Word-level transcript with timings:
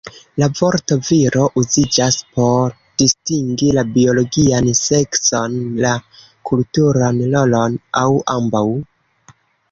La 0.41 0.47
vorto 0.59 0.95
"viro" 1.07 1.41
uziĝas 1.61 2.15
por 2.37 2.71
distingi 3.01 3.67
la 3.77 3.83
biologian 3.97 4.69
sekson, 4.79 5.59
la 5.83 5.91
kulturan 6.51 7.21
rolon 7.35 7.77
aŭ 8.01 8.07
ambaŭ. 8.37 8.65